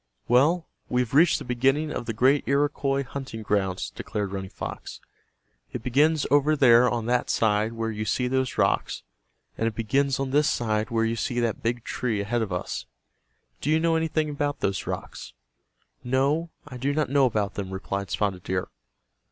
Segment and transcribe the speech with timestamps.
[0.27, 4.99] "Well, we have reached the beginning of the great Iroquois hunting grounds," declared Running Fox.
[5.73, 9.03] "It begins over there on that side where you see those rocks,
[9.59, 12.87] and it begins on this side where you see that big tree ahead of us.
[13.61, 15.33] Do you know anything about those rocks?"
[16.03, 18.69] "No, I do not know about them," replied Spotted Deer.